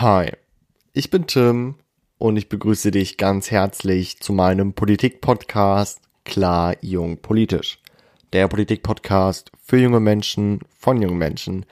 [0.00, 0.32] Hi,
[0.94, 1.74] ich bin Tim
[2.16, 7.78] und ich begrüße dich ganz herzlich zu meinem Politik-Podcast Klar Jung Politisch.
[8.32, 11.66] Der Politik-Podcast für junge Menschen von jungen Menschen.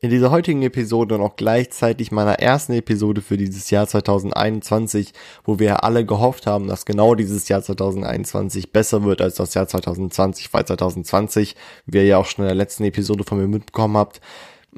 [0.00, 5.12] In dieser heutigen Episode und auch gleichzeitig meiner ersten Episode für dieses Jahr 2021,
[5.44, 9.68] wo wir alle gehofft haben, dass genau dieses Jahr 2021 besser wird als das Jahr
[9.68, 11.54] 2020, weil 2020,
[11.84, 14.22] wie ihr ja auch schon in der letzten Episode von mir mitbekommen habt,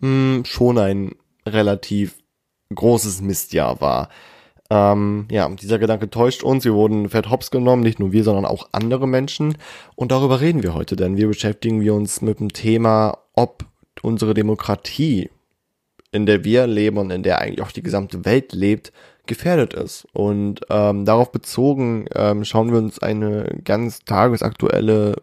[0.00, 1.14] mh, hm, schon ein
[1.46, 2.16] relativ
[2.74, 4.08] großes Mistjahr war.
[4.68, 6.64] Ähm, ja, dieser Gedanke täuscht uns.
[6.64, 9.56] Wir wurden fett hops genommen, nicht nur wir, sondern auch andere Menschen.
[9.94, 13.64] Und darüber reden wir heute, denn wir beschäftigen wir uns mit dem Thema, ob
[14.02, 15.30] unsere Demokratie,
[16.10, 18.92] in der wir leben und in der eigentlich auch die gesamte Welt lebt,
[19.26, 20.06] gefährdet ist.
[20.12, 25.16] Und ähm, darauf bezogen ähm, schauen wir uns eine ganz tagesaktuelle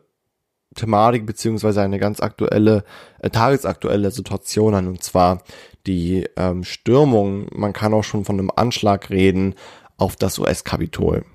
[0.75, 2.83] Thematik beziehungsweise eine ganz aktuelle,
[3.19, 4.87] äh, tagesaktuelle Situation an.
[4.87, 5.43] Und zwar
[5.87, 9.55] die ähm, Stürmung, man kann auch schon von einem Anschlag reden,
[9.97, 11.25] auf das US-Kapitol.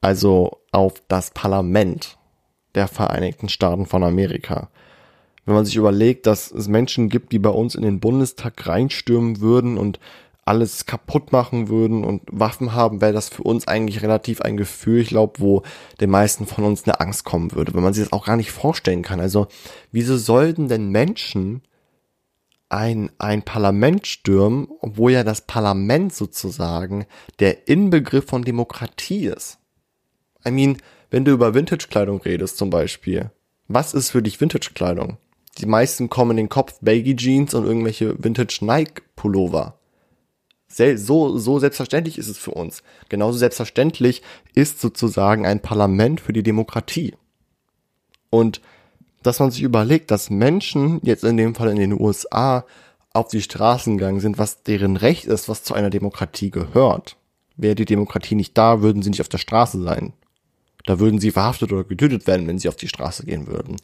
[0.00, 2.18] Also auf das Parlament
[2.74, 4.68] der Vereinigten Staaten von Amerika.
[5.44, 9.40] Wenn man sich überlegt, dass es Menschen gibt, die bei uns in den Bundestag reinstürmen
[9.40, 9.98] würden und
[10.44, 15.00] alles kaputt machen würden und Waffen haben, wäre das für uns eigentlich relativ ein Gefühl,
[15.00, 15.62] ich glaube, wo
[16.00, 18.50] den meisten von uns eine Angst kommen würde, wenn man sich das auch gar nicht
[18.50, 19.20] vorstellen kann.
[19.20, 19.48] Also,
[19.92, 21.62] wieso sollten denn Menschen
[22.70, 27.06] ein, ein Parlament stürmen, obwohl ja das Parlament sozusagen
[27.38, 29.58] der Inbegriff von Demokratie ist?
[30.46, 30.78] I mean,
[31.10, 33.30] wenn du über Vintage-Kleidung redest zum Beispiel,
[33.68, 35.18] was ist für dich Vintage-Kleidung?
[35.58, 39.78] Die meisten kommen in den Kopf Baggy Jeans und irgendwelche Vintage Nike Pullover.
[40.68, 42.84] So, so selbstverständlich ist es für uns.
[43.08, 44.22] Genauso selbstverständlich
[44.54, 47.14] ist sozusagen ein Parlament für die Demokratie.
[48.30, 48.60] Und
[49.22, 52.64] dass man sich überlegt, dass Menschen jetzt in dem Fall in den USA
[53.12, 57.16] auf die Straßen gegangen sind, was deren Recht ist, was zu einer Demokratie gehört.
[57.56, 60.12] Wäre die Demokratie nicht da, würden sie nicht auf der Straße sein.
[60.86, 63.76] Da würden sie verhaftet oder getötet werden, wenn sie auf die Straße gehen würden.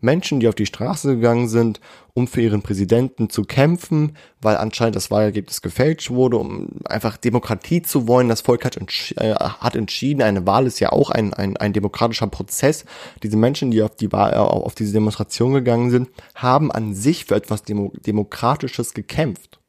[0.00, 1.80] Menschen, die auf die Straße gegangen sind,
[2.14, 7.82] um für ihren Präsidenten zu kämpfen, weil anscheinend das Wahlergebnis gefälscht wurde, um einfach Demokratie
[7.82, 8.28] zu wollen.
[8.28, 11.72] Das Volk hat, entsch äh, hat entschieden, eine Wahl ist ja auch ein, ein, ein
[11.72, 12.84] demokratischer Prozess.
[13.22, 17.24] Diese Menschen, die auf die Wahl, äh, auf diese Demonstration gegangen sind, haben an sich
[17.24, 19.61] für etwas Demo Demokratisches gekämpft.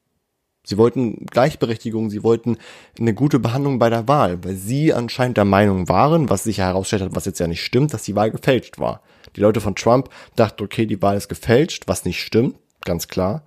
[0.65, 2.57] Sie wollten Gleichberechtigung, sie wollten
[2.97, 7.01] eine gute Behandlung bei der Wahl, weil sie anscheinend der Meinung waren, was sich herausstellt
[7.01, 9.01] hat, was jetzt ja nicht stimmt, dass die Wahl gefälscht war.
[9.35, 13.43] Die Leute von Trump dachten, okay, die Wahl ist gefälscht, was nicht stimmt, ganz klar.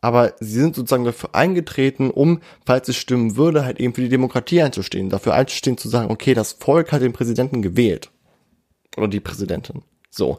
[0.00, 4.08] Aber sie sind sozusagen dafür eingetreten, um, falls es stimmen würde, halt eben für die
[4.08, 8.10] Demokratie einzustehen, dafür einzustehen, zu sagen, okay, das Volk hat den Präsidenten gewählt.
[8.96, 9.82] Oder die Präsidentin.
[10.10, 10.38] So.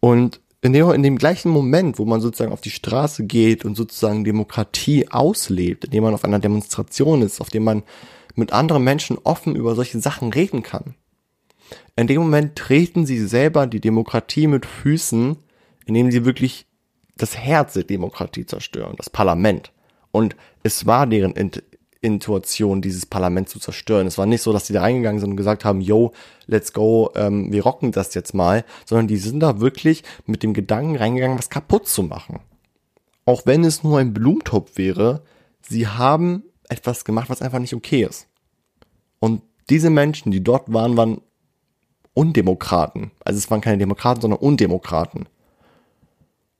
[0.00, 3.76] Und in dem, in dem gleichen Moment, wo man sozusagen auf die Straße geht und
[3.76, 7.84] sozusagen Demokratie auslebt, indem man auf einer Demonstration ist, auf dem man
[8.34, 10.94] mit anderen Menschen offen über solche Sachen reden kann.
[11.96, 15.36] In dem Moment treten sie selber die Demokratie mit Füßen,
[15.86, 16.66] indem sie wirklich
[17.16, 19.72] das Herz der Demokratie zerstören, das Parlament.
[20.12, 21.34] Und es war deren
[22.00, 24.06] Intuition, dieses Parlament zu zerstören.
[24.06, 26.12] Es war nicht so, dass die da reingegangen sind und gesagt haben, yo,
[26.46, 30.54] let's go, ähm, wir rocken das jetzt mal, sondern die sind da wirklich mit dem
[30.54, 32.40] Gedanken reingegangen, was kaputt zu machen.
[33.24, 35.22] Auch wenn es nur ein Blumentopf wäre,
[35.60, 38.28] sie haben etwas gemacht, was einfach nicht okay ist.
[39.18, 41.20] Und diese Menschen, die dort waren, waren
[42.14, 43.10] Undemokraten.
[43.24, 45.26] Also es waren keine Demokraten, sondern Undemokraten.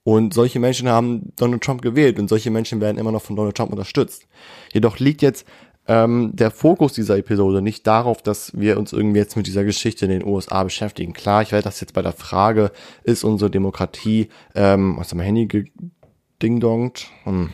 [0.09, 3.55] Und solche Menschen haben Donald Trump gewählt und solche Menschen werden immer noch von Donald
[3.55, 4.27] Trump unterstützt.
[4.73, 5.47] Jedoch liegt jetzt
[5.87, 10.07] ähm, der Fokus dieser Episode nicht darauf, dass wir uns irgendwie jetzt mit dieser Geschichte
[10.07, 11.13] in den USA beschäftigen.
[11.13, 12.73] Klar, ich werde das jetzt bei der Frage,
[13.05, 15.47] ist unsere Demokratie, ähm, haben wir Handy
[16.39, 17.09] gedingdongt?
[17.25, 17.51] Hm.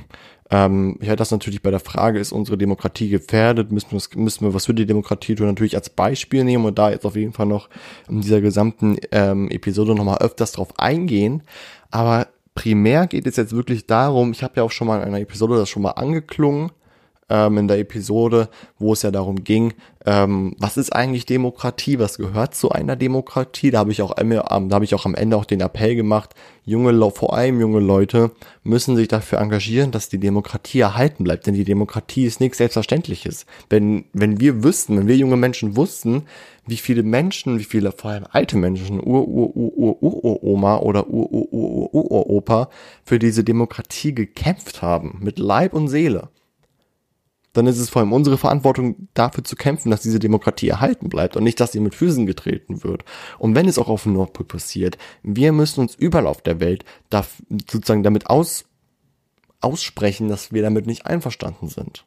[0.49, 3.73] Ähm, ich werde das natürlich bei der Frage, ist unsere Demokratie gefährdet?
[3.73, 6.91] Müssen wir, müssen wir was für die Demokratie tun, natürlich als Beispiel nehmen und da
[6.91, 7.69] jetzt auf jeden Fall noch
[8.09, 11.43] in dieser gesamten ähm, Episode nochmal öfters drauf eingehen.
[11.91, 15.21] Aber primär geht es jetzt wirklich darum, ich habe ja auch schon mal in einer
[15.21, 16.71] Episode das schon mal angeklungen,
[17.29, 18.49] ähm, in der Episode,
[18.79, 19.75] wo es ja darum ging,
[20.07, 23.71] ähm, was ist eigentlich Demokratie, was gehört zu einer Demokratie.
[23.71, 26.35] Da habe ich auch, ähm, da habe ich auch am Ende auch den Appell gemacht,
[26.65, 28.31] junge, vor allem junge Leute
[28.63, 33.47] müssen sich dafür engagieren, dass die Demokratie erhalten bleibt, denn die Demokratie ist nichts Selbstverständliches.
[33.71, 36.25] Wenn, wenn wir wüssten, wenn wir junge Menschen wussten,
[36.67, 42.71] wie viele Menschen, wie viele vor allem alte Menschen, Ur-Ur-Ur-Ur-Ur-Oma oder Ur-Ur-Ur-Ur-Opa
[43.05, 46.29] für diese Demokratie gekämpft haben, mit Leib und Seele
[47.55, 51.37] dann ist es vor allem unsere Verantwortung, dafür zu kämpfen, dass diese Demokratie erhalten bleibt
[51.37, 53.05] und nicht, dass sie mit Füßen getreten wird.
[53.39, 56.85] Und wenn es auch auf dem Nordpol passiert, wir müssen uns überall auf der Welt
[57.11, 57.25] da,
[57.71, 58.65] sozusagen damit aus,
[59.61, 62.05] aussprechen, dass wir damit nicht einverstanden sind.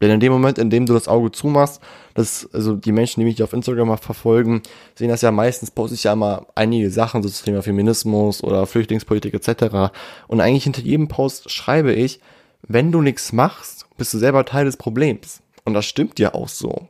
[0.00, 1.80] Denn in dem Moment, in dem du das Auge zumachst,
[2.14, 4.62] das, also die Menschen, die mich auf Instagram verfolgen,
[4.94, 8.66] sehen das ja meistens, poste ich ja immer einige Sachen, so zum Thema Feminismus oder
[8.66, 9.94] Flüchtlingspolitik etc.
[10.28, 12.20] Und eigentlich hinter jedem Post schreibe ich,
[12.62, 15.42] wenn du nichts machst, bist du selber Teil des Problems.
[15.64, 16.88] Und das stimmt ja auch so.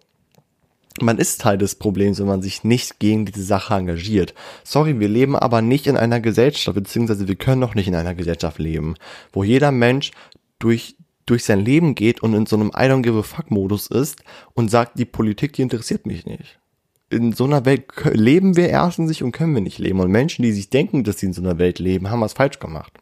[1.00, 4.34] Man ist Teil des Problems, wenn man sich nicht gegen diese Sache engagiert.
[4.64, 8.14] Sorry, wir leben aber nicht in einer Gesellschaft, beziehungsweise wir können noch nicht in einer
[8.14, 8.94] Gesellschaft leben,
[9.32, 10.12] wo jeder Mensch
[10.58, 10.96] durch
[11.26, 14.22] durch sein Leben geht und in so einem I don't give a fuck Modus ist
[14.54, 16.60] und sagt, die Politik, die interessiert mich nicht.
[17.10, 20.00] In so einer Welt leben wir erstens nicht und können wir nicht leben.
[20.00, 22.58] Und Menschen, die sich denken, dass sie in so einer Welt leben, haben was falsch
[22.58, 22.92] gemacht.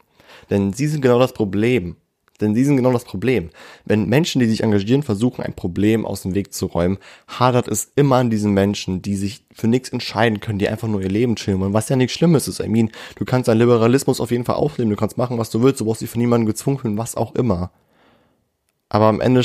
[0.51, 1.97] Denn sie sind genau das Problem.
[2.41, 3.51] Denn sie sind genau das Problem.
[3.85, 6.99] Wenn Menschen, die sich engagieren, versuchen, ein Problem aus dem Weg zu räumen,
[7.29, 11.01] hadert es immer an diesen Menschen, die sich für nichts entscheiden können, die einfach nur
[11.01, 12.61] ihr Leben chillen wollen, was ja nichts Schlimmes ist.
[12.61, 15.63] I mean, du kannst deinen Liberalismus auf jeden Fall aufnehmen, du kannst machen, was du
[15.63, 17.71] willst, du brauchst dich von niemandem gezwungen, was auch immer.
[18.89, 19.43] Aber am Ende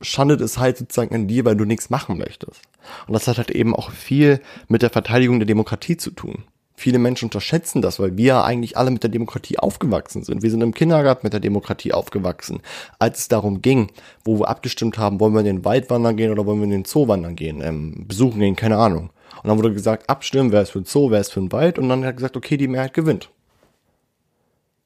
[0.00, 2.62] schandet es halt sozusagen an dir, weil du nichts machen möchtest.
[3.06, 6.44] Und das hat halt eben auch viel mit der Verteidigung der Demokratie zu tun.
[6.76, 10.42] Viele Menschen unterschätzen das, weil wir eigentlich alle mit der Demokratie aufgewachsen sind.
[10.42, 12.60] Wir sind im Kindergarten mit der Demokratie aufgewachsen.
[12.98, 13.90] Als es darum ging,
[14.24, 16.70] wo wir abgestimmt haben, wollen wir in den Wald wandern gehen oder wollen wir in
[16.70, 19.10] den Zoo wandern gehen, ähm, besuchen gehen, keine Ahnung.
[19.42, 21.78] Und dann wurde gesagt, abstimmen, wer ist für den Zoo, wer ist für den Wald.
[21.78, 23.30] Und dann hat gesagt, okay, die Mehrheit gewinnt.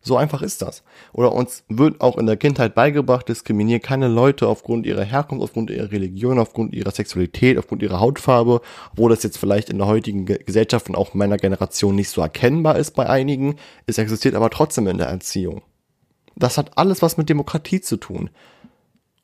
[0.03, 0.83] So einfach ist das.
[1.13, 5.71] Oder uns wird auch in der Kindheit beigebracht, diskriminiere keine Leute aufgrund ihrer Herkunft, aufgrund
[5.71, 8.63] ihrer Religion, aufgrund ihrer Sexualität, aufgrund ihrer Hautfarbe,
[8.95, 12.79] wo das jetzt vielleicht in der heutigen Gesellschaft und auch meiner Generation nicht so erkennbar
[12.79, 13.57] ist bei einigen,
[13.87, 15.61] es existiert aber trotzdem in der Erziehung.
[16.35, 18.31] Das hat alles was mit Demokratie zu tun.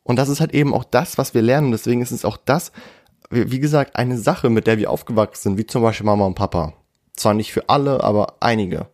[0.02, 1.72] Und das ist halt eben auch das, was wir lernen.
[1.72, 2.70] Deswegen ist es auch das,
[3.30, 6.74] wie gesagt, eine Sache, mit der wir aufgewachsen sind, wie zum Beispiel Mama und Papa.
[7.16, 8.88] Zwar nicht für alle, aber einige.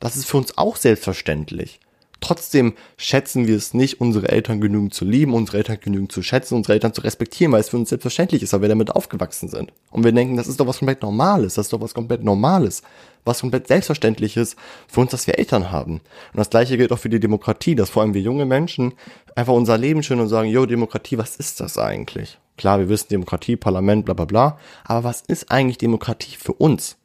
[0.00, 1.80] Das ist für uns auch selbstverständlich.
[2.20, 6.54] Trotzdem schätzen wir es nicht, unsere Eltern genügend zu lieben, unsere Eltern genügend zu schätzen,
[6.54, 9.72] unsere Eltern zu respektieren, weil es für uns selbstverständlich ist, weil wir damit aufgewachsen sind.
[9.90, 12.82] Und wir denken, das ist doch was komplett Normales, das ist doch was komplett Normales,
[13.24, 14.56] was komplett Selbstverständliches
[14.88, 16.00] für uns, dass wir Eltern haben.
[16.32, 18.94] Und das Gleiche gilt auch für die Demokratie, dass vor allem wir junge Menschen
[19.34, 22.38] einfach unser Leben schön und sagen, yo, Demokratie, was ist das eigentlich?
[22.56, 26.96] Klar, wir wissen Demokratie, Parlament, bla bla bla, aber was ist eigentlich Demokratie für uns?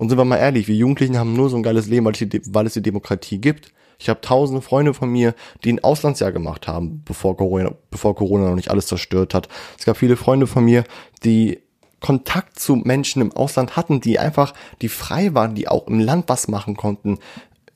[0.00, 2.20] Und sind wir mal ehrlich, wir Jugendlichen haben nur so ein geiles Leben, weil es
[2.20, 3.70] die, weil es die Demokratie gibt.
[3.98, 8.48] Ich habe tausende Freunde von mir, die ein Auslandsjahr gemacht haben, bevor Corona, bevor Corona
[8.48, 9.48] noch nicht alles zerstört hat.
[9.78, 10.84] Es gab viele Freunde von mir,
[11.22, 11.58] die
[12.00, 16.30] Kontakt zu Menschen im Ausland hatten, die einfach, die frei waren, die auch im Land
[16.30, 17.18] was machen konnten.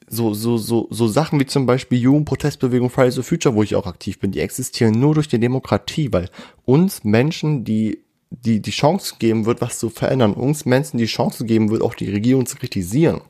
[0.08, 3.86] So, so, so, so Sachen wie zum Beispiel Jugendprotestbewegung Fridays for Future, wo ich auch
[3.86, 6.30] aktiv bin, die existieren nur durch die Demokratie, weil
[6.64, 8.03] uns Menschen, die
[8.42, 11.94] die, die Chance geben wird, was zu verändern, uns Menschen die Chance geben wird, auch
[11.94, 13.20] die Regierung zu kritisieren.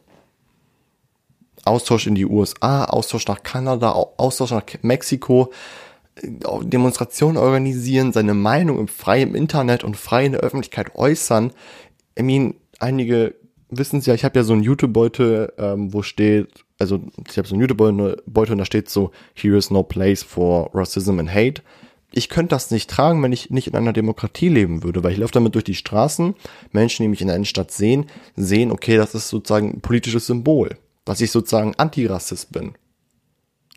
[1.64, 5.52] Austausch in die USA, Austausch nach Kanada, Austausch nach Mexiko,
[6.16, 6.28] äh,
[6.62, 11.52] Demonstrationen organisieren, seine Meinung im freien Internet und frei in der Öffentlichkeit äußern.
[12.18, 13.34] I mean, einige
[13.70, 17.48] wissen es ja, ich habe ja so einen YouTube-Beutel, ähm, wo steht, also ich habe
[17.48, 21.62] so einen YouTube-Beutel und da steht so, here is no place for racism and hate
[22.16, 25.19] ich könnte das nicht tragen, wenn ich nicht in einer Demokratie leben würde, weil ich
[25.19, 26.34] laufe damit durch die Straßen,
[26.72, 28.06] Menschen, die mich in der Innenstadt sehen,
[28.37, 32.74] sehen, okay, das ist sozusagen ein politisches Symbol, dass ich sozusagen Antirassist bin.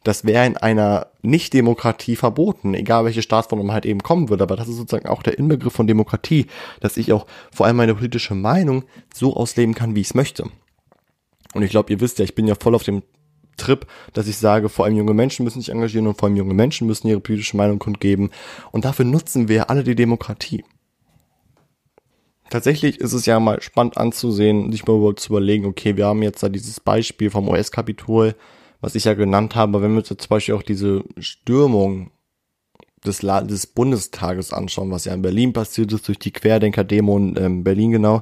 [0.04, 4.70] Das wäre in einer Nicht-Demokratie verboten, egal welche Staatsform halt eben kommen würde, aber das
[4.70, 6.46] ist sozusagen auch der Inbegriff von Demokratie,
[6.80, 8.84] dass ich auch vor allem meine politische Meinung
[9.14, 10.46] so ausleben kann, wie ich es möchte.
[11.54, 13.02] Und ich glaube, ihr wisst ja, ich bin ja voll auf dem
[13.58, 16.54] Trip, dass ich sage, vor allem junge Menschen müssen sich engagieren und vor allem junge
[16.54, 18.30] Menschen müssen ihre politische Meinung kundgeben.
[18.72, 20.64] Und dafür nutzen wir alle die Demokratie.
[22.50, 26.42] Tatsächlich ist es ja mal spannend anzusehen, sich mal zu überlegen, okay, wir haben jetzt
[26.42, 28.36] da dieses Beispiel vom US-Kapitol,
[28.80, 32.12] was ich ja genannt habe, wenn wir uns jetzt zum Beispiel auch diese Stürmung
[33.06, 37.64] des, des Bundestages anschauen, was ja in Berlin passiert ist, durch die Querdenker-Demo in ähm,
[37.64, 38.22] Berlin genau,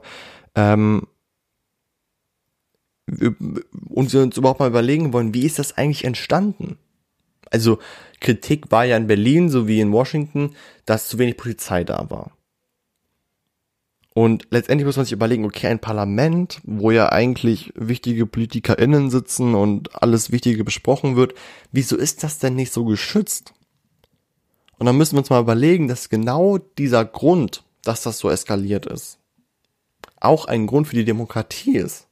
[0.56, 1.08] ähm,
[3.08, 6.78] und wir uns überhaupt mal überlegen wollen, wie ist das eigentlich entstanden?
[7.52, 7.80] Also
[8.20, 12.32] Kritik war ja in Berlin sowie in Washington, dass zu wenig Polizei da war.
[14.18, 19.56] Und letztendlich muss man sich überlegen, okay, ein Parlament, wo ja eigentlich wichtige PolitikerInnen sitzen
[19.56, 21.34] und alles Wichtige besprochen wird,
[21.74, 23.54] wieso ist das denn nicht so geschützt?
[24.78, 28.86] Und dann müssen wir uns mal überlegen, dass genau dieser Grund, dass das so eskaliert
[28.86, 29.20] ist,
[30.22, 32.05] auch ein Grund für die Demokratie ist.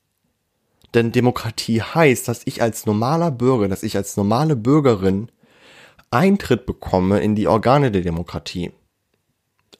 [0.93, 5.29] Denn Demokratie heißt, dass ich als normaler Bürger, dass ich als normale Bürgerin
[6.11, 8.71] Eintritt bekomme in die Organe der Demokratie.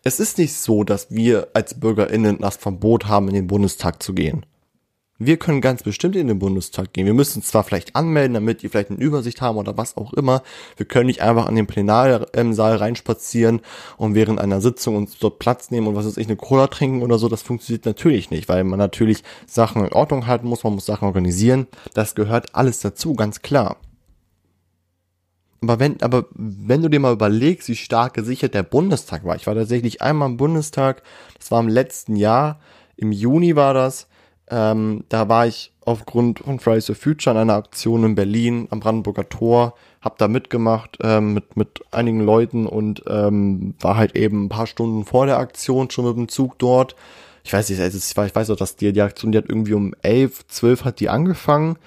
[0.03, 4.13] Es ist nicht so, dass wir als BürgerInnen das Verbot haben, in den Bundestag zu
[4.13, 4.45] gehen.
[5.19, 7.05] Wir können ganz bestimmt in den Bundestag gehen.
[7.05, 10.41] Wir müssen zwar vielleicht anmelden, damit die vielleicht eine Übersicht haben oder was auch immer.
[10.75, 13.61] Wir können nicht einfach an den Plenarsaal reinspazieren
[13.97, 17.03] und während einer Sitzung uns dort Platz nehmen und was weiß ich, eine Cola trinken
[17.03, 17.29] oder so.
[17.29, 21.05] Das funktioniert natürlich nicht, weil man natürlich Sachen in Ordnung halten muss, man muss Sachen
[21.05, 21.67] organisieren.
[21.93, 23.77] Das gehört alles dazu, ganz klar.
[25.61, 29.35] Aber wenn, aber wenn du dir mal überlegst, wie stark gesichert der Bundestag war.
[29.35, 31.03] Ich war tatsächlich einmal im Bundestag,
[31.37, 32.59] das war im letzten Jahr,
[32.97, 34.07] im Juni war das,
[34.49, 38.79] ähm, da war ich aufgrund von Fridays for Future an einer Aktion in Berlin am
[38.79, 44.45] Brandenburger Tor, hab da mitgemacht ähm, mit, mit einigen Leuten und ähm, war halt eben
[44.45, 46.95] ein paar Stunden vor der Aktion schon mit dem Zug dort.
[47.43, 49.93] Ich weiß nicht, also ich weiß auch, dass die, die Aktion, die hat irgendwie um
[50.01, 51.77] elf, zwölf hat die angefangen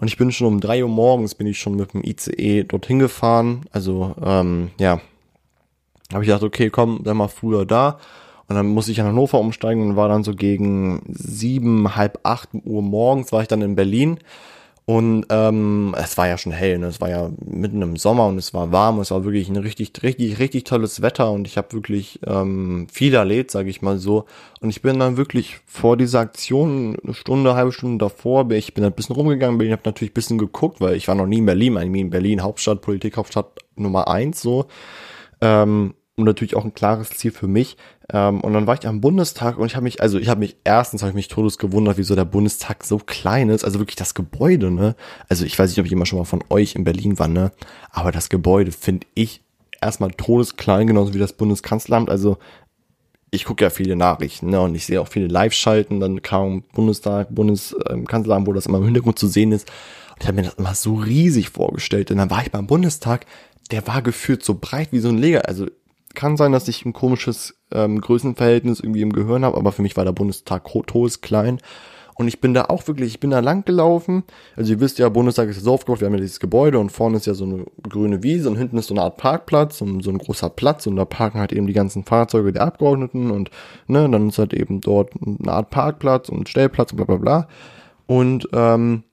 [0.00, 3.00] und ich bin schon um drei Uhr morgens bin ich schon mit dem ICE dorthin
[3.00, 3.66] gefahren.
[3.70, 5.00] Also ähm, ja,
[6.12, 7.98] habe ich gedacht, okay, komm, dann mal früher da.
[8.50, 12.48] Und dann musste ich in Hannover umsteigen und war dann so gegen sieben, halb acht
[12.64, 14.18] Uhr morgens war ich dann in Berlin.
[14.86, 16.88] Und ähm, es war ja schon hell, ne?
[16.88, 19.92] es war ja mitten im Sommer und es war warm, es war wirklich ein richtig,
[20.02, 24.24] richtig, richtig tolles Wetter und ich habe wirklich ähm, viel erlebt, sage ich mal so.
[24.60, 28.74] Und ich bin dann wirklich vor dieser Aktion, eine Stunde, eine halbe Stunde davor, ich
[28.74, 31.38] bin ein bisschen rumgegangen, bin, habe natürlich ein bisschen geguckt, weil ich war noch nie
[31.38, 34.66] in Berlin, ich meine Berlin, Hauptstadt, Politik, Hauptstadt Nummer eins so.
[35.40, 37.76] Ähm, und natürlich auch ein klares Ziel für mich.
[38.12, 40.56] Ähm, und dann war ich am Bundestag und ich habe mich, also ich habe mich
[40.64, 43.64] erstens habe ich mich todes gewundert, wieso der Bundestag so klein ist.
[43.64, 44.96] Also wirklich das Gebäude, ne?
[45.28, 47.52] Also ich weiß nicht, ob ich immer schon mal von euch in Berlin war, ne?
[47.90, 49.42] Aber das Gebäude finde ich
[49.80, 52.10] erstmal todesklein, genauso wie das Bundeskanzleramt.
[52.10, 52.38] Also
[53.30, 54.60] ich gucke ja viele Nachrichten, ne?
[54.60, 59.18] Und ich sehe auch viele Live-Schalten, dann kam Bundestag, Bundeskanzleramt, wo das immer im Hintergrund
[59.18, 59.70] zu sehen ist.
[60.14, 62.10] Und ich habe mir das immer so riesig vorgestellt.
[62.10, 63.26] Und dann war ich beim Bundestag,
[63.70, 65.46] der war gefühlt so breit wie so ein Leger.
[65.46, 65.68] Also
[66.14, 69.96] kann sein, dass ich ein komisches ähm, Größenverhältnis irgendwie im Gehirn habe, aber für mich
[69.96, 70.64] war der Bundestag
[71.20, 71.60] klein.
[72.20, 74.24] Und ich bin da auch wirklich, ich bin da lang gelaufen.
[74.54, 76.92] Also ihr wisst ja, Bundestag ist ja so aufgebaut, wir haben ja dieses Gebäude und
[76.92, 80.02] vorne ist ja so eine grüne Wiese und hinten ist so eine Art Parkplatz und
[80.02, 83.50] so ein großer Platz und da parken halt eben die ganzen Fahrzeuge der Abgeordneten und
[83.86, 87.48] ne, dann ist halt eben dort eine Art Parkplatz und Stellplatz und bla bla bla.
[88.06, 89.04] Und ähm,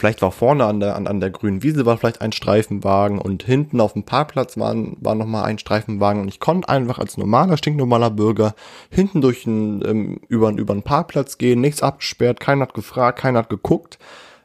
[0.00, 3.42] Vielleicht war vorne an der, an, an der grünen Wiese war vielleicht ein Streifenwagen und
[3.42, 7.58] hinten auf dem Parkplatz war, war nochmal ein Streifenwagen und ich konnte einfach als normaler,
[7.58, 8.54] stinknormaler Bürger
[8.88, 13.40] hinten durch einen, ähm, über, über einen Parkplatz gehen, nichts abgesperrt, keiner hat gefragt, keiner
[13.40, 13.98] hat geguckt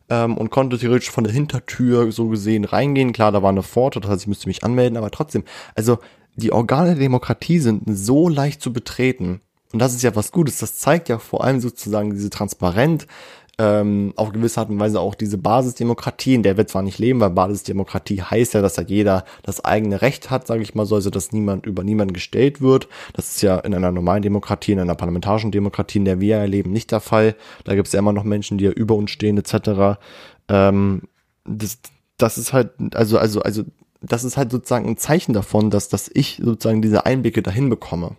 [0.09, 3.13] ähm, und konnte theoretisch von der Hintertür so gesehen reingehen.
[3.13, 5.99] Klar, da war eine Pforte, das heißt, ich müsste mich anmelden, aber trotzdem, also
[6.35, 9.39] die Organe der Demokratie sind so leicht zu betreten.
[9.71, 10.59] Und das ist ja was Gutes.
[10.59, 13.07] Das zeigt ja vor allem sozusagen diese Transparenz,
[13.57, 17.19] ähm, auf gewisse Art und Weise auch diese Basisdemokratie, in der wir zwar nicht leben,
[17.19, 20.95] weil Basisdemokratie heißt ja, dass ja jeder das eigene Recht hat, sage ich mal so,
[20.95, 22.87] also dass niemand über niemanden gestellt wird.
[23.13, 26.71] Das ist ja in einer normalen Demokratie, in einer parlamentarischen Demokratie, in der wir erleben,
[26.71, 27.35] nicht der Fall.
[27.63, 29.99] Da gibt es ja immer noch Menschen, die ja über uns stehen, etc.
[30.49, 31.03] Ähm,
[31.45, 31.79] das,
[32.17, 33.63] das ist halt, also, also, also,
[34.01, 38.15] das ist halt sozusagen ein Zeichen davon, dass, dass ich sozusagen diese Einblicke dahin bekomme.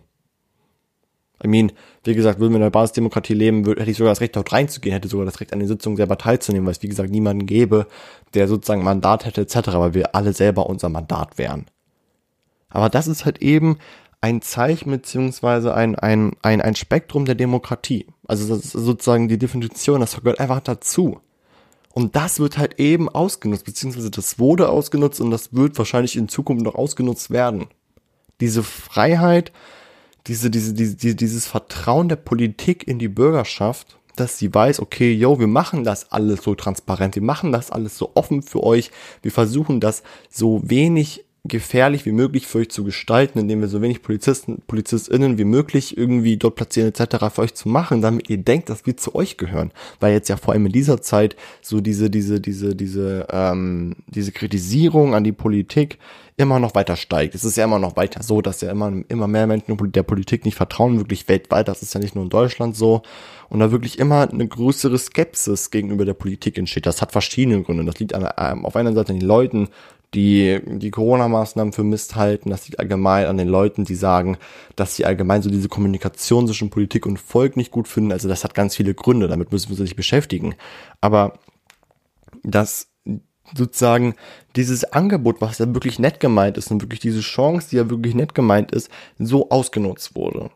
[1.43, 1.71] I mean,
[2.03, 4.51] wie gesagt, würden wir in der Basisdemokratie leben, würde, hätte ich sogar das Recht, dort
[4.51, 7.45] reinzugehen, hätte sogar das Recht, an den Sitzungen selber teilzunehmen, weil es, wie gesagt, niemanden
[7.45, 7.87] gäbe,
[8.33, 11.65] der sozusagen Mandat hätte, etc., weil wir alle selber unser Mandat wären.
[12.69, 13.77] Aber das ist halt eben
[14.19, 18.07] ein Zeichen beziehungsweise ein, ein, ein, ein Spektrum der Demokratie.
[18.27, 21.19] Also das ist sozusagen die Definition, das gehört einfach dazu.
[21.93, 26.29] Und das wird halt eben ausgenutzt, beziehungsweise das wurde ausgenutzt und das wird wahrscheinlich in
[26.29, 27.67] Zukunft noch ausgenutzt werden.
[28.39, 29.51] Diese Freiheit,
[30.27, 35.39] diese, diese, diese, dieses Vertrauen der Politik in die Bürgerschaft, dass sie weiß, okay, yo,
[35.39, 38.91] wir machen das alles so transparent, wir machen das alles so offen für euch,
[39.21, 43.81] wir versuchen das so wenig gefährlich wie möglich für euch zu gestalten, indem wir so
[43.81, 47.25] wenig Polizisten, PolizistInnen wie möglich irgendwie dort platzieren etc.
[47.33, 49.71] für euch zu machen, damit ihr denkt, dass wir zu euch gehören.
[49.99, 54.31] Weil jetzt ja vor allem in dieser Zeit so diese, diese, diese, diese, ähm, diese
[54.31, 55.97] Kritisierung an die Politik
[56.37, 57.33] immer noch weiter steigt.
[57.33, 60.45] Es ist ja immer noch weiter so, dass ja immer, immer mehr Menschen der Politik
[60.45, 61.67] nicht vertrauen, wirklich weltweit.
[61.67, 63.01] Das ist ja nicht nur in Deutschland so.
[63.49, 66.85] Und da wirklich immer eine größere Skepsis gegenüber der Politik entsteht.
[66.85, 67.85] Das hat verschiedene Gründe.
[67.85, 69.69] Das liegt an, ähm, auf einer Seite an den Leuten,
[70.13, 72.49] die die Corona-Maßnahmen für Mist halten.
[72.49, 74.37] Das liegt allgemein an den Leuten, die sagen,
[74.75, 78.11] dass sie allgemein so diese Kommunikation zwischen Politik und Volk nicht gut finden.
[78.11, 79.27] Also das hat ganz viele Gründe.
[79.27, 80.55] Damit müssen wir uns beschäftigen.
[81.01, 81.39] Aber
[82.43, 82.87] das
[83.55, 84.15] sozusagen
[84.55, 88.15] dieses Angebot, was ja wirklich nett gemeint ist und wirklich diese Chance, die ja wirklich
[88.15, 90.49] nett gemeint ist, so ausgenutzt wurde.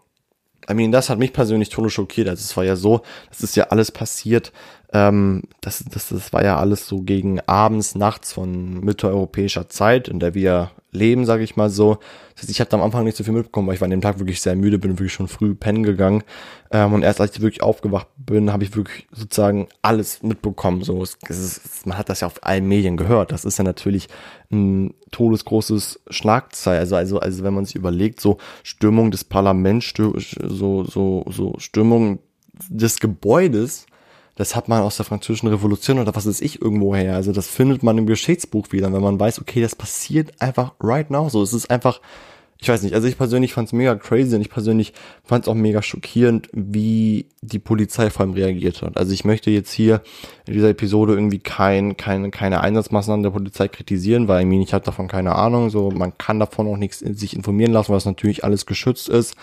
[0.70, 2.30] I mean, das hat mich persönlich total schockiert.
[2.30, 4.52] Also es war ja so, das ist ja alles passiert,
[4.94, 10.20] ähm, das, das, das war ja alles so gegen abends, nachts von mitteleuropäischer Zeit, in
[10.20, 12.00] der wir Leben, sage ich mal so.
[12.34, 14.02] Das heißt, ich habe am Anfang nicht so viel mitbekommen, weil ich war an dem
[14.02, 16.24] Tag wirklich sehr müde, bin wirklich schon früh pennen gegangen.
[16.72, 20.84] Ähm, und erst als ich wirklich aufgewacht bin, habe ich wirklich sozusagen alles mitbekommen.
[20.84, 23.32] So, es, es man hat das ja auf allen Medien gehört.
[23.32, 24.08] Das ist ja natürlich
[24.52, 26.80] ein todesgroßes Schlagzeil.
[26.80, 32.20] Also, also, also wenn man sich überlegt, so Stürmung des Parlaments, so, so, so Stürmung
[32.70, 33.86] des Gebäudes,
[34.36, 37.16] das hat man aus der französischen Revolution oder was ist ich irgendwo her.
[37.16, 41.10] Also das findet man im Geschichtsbuch wieder, wenn man weiß, okay, das passiert einfach right
[41.12, 41.44] now so.
[41.44, 42.00] Es ist einfach,
[42.58, 45.50] ich weiß nicht, also ich persönlich fand es mega crazy und ich persönlich fand es
[45.50, 48.98] auch mega schockierend, wie die Polizei vor allem reagiert hat.
[48.98, 50.02] Also ich möchte jetzt hier
[50.46, 54.74] in dieser Episode irgendwie kein, keine, keine Einsatzmaßnahmen der Polizei kritisieren, weil ich, meine, ich
[54.74, 55.70] habe davon keine Ahnung.
[55.70, 59.36] So, man kann davon auch nichts sich informieren lassen, weil es natürlich alles geschützt ist.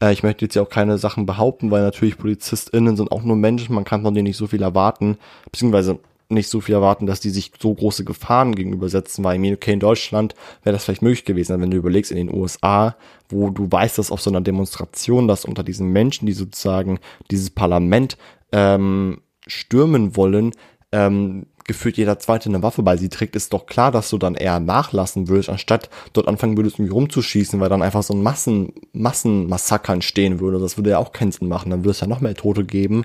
[0.00, 3.36] Äh, ich möchte jetzt ja auch keine Sachen behaupten, weil natürlich PolizistInnen sind auch nur
[3.36, 5.18] Menschen, man kann von denen nicht so viel erwarten,
[5.50, 5.98] beziehungsweise
[6.28, 9.80] nicht so viel erwarten, dass die sich so große Gefahren gegenübersetzen, weil ich okay, in
[9.80, 10.34] Deutschland
[10.64, 12.96] wäre das vielleicht möglich gewesen, wenn du überlegst, in den USA,
[13.28, 16.98] wo du weißt, dass auf so einer Demonstration, dass unter diesen Menschen, die sozusagen
[17.30, 18.16] dieses Parlament
[18.50, 20.52] ähm, stürmen wollen,
[20.90, 24.34] ähm, gefühlt jeder Zweite eine Waffe bei sie trägt, ist doch klar, dass du dann
[24.34, 28.72] eher nachlassen würdest, anstatt dort anfangen würdest, irgendwie rumzuschießen, weil dann einfach so ein Massen,
[28.92, 30.58] Massenmassaker entstehen würde.
[30.58, 31.70] Das würde ja auch keinen Sinn machen.
[31.70, 33.04] Dann würde es ja noch mehr Tote geben.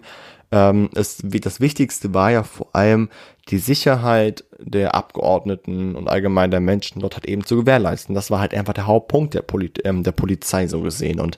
[0.52, 3.10] Ähm, es, das Wichtigste war ja vor allem
[3.50, 8.14] die Sicherheit der Abgeordneten und allgemein der Menschen dort halt eben zu gewährleisten.
[8.14, 11.20] Das war halt einfach der Hauptpunkt der, Poli ähm, der Polizei so gesehen.
[11.20, 11.38] Und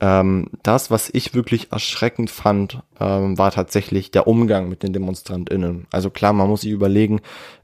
[0.00, 5.86] ähm, das, was ich wirklich erschreckend fand, ähm, war tatsächlich der Umgang mit den DemonstrantInnen.
[5.90, 7.20] Also klar, man muss sich überlegen,